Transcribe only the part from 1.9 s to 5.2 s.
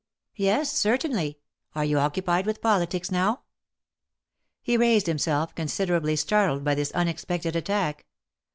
occupied with politics now?" He raised